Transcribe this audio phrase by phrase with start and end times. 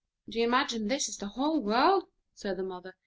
[0.27, 2.95] "Do you imagine this to be the whole of the world?" said the mother.